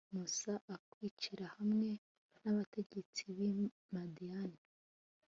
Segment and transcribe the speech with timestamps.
[0.17, 1.89] musa akamwicira hamwe
[2.41, 3.51] n'abategetsi b'i
[3.93, 4.61] madiyani